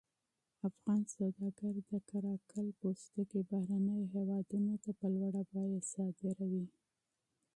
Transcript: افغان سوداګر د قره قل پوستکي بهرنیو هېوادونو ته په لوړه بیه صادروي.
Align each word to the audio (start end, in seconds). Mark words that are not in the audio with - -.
افغان 0.69 1.01
سوداګر 1.15 1.73
د 1.89 1.91
قره 2.09 2.33
قل 2.51 2.67
پوستکي 2.79 3.39
بهرنیو 3.49 4.09
هېوادونو 4.15 4.73
ته 4.83 4.91
په 4.99 5.07
لوړه 5.15 5.41
بیه 5.51 5.79
صادروي. 5.91 6.65